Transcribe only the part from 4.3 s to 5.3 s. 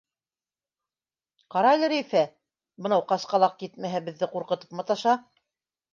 ҡурҡытып маташа.